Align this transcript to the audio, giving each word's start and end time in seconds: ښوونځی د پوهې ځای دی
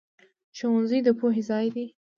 ښوونځی 0.57 0.99
د 1.03 1.09
پوهې 1.19 1.41
ځای 1.49 1.67
دی 1.75 1.85